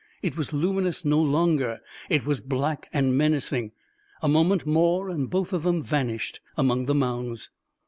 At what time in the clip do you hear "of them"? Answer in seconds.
5.53-5.79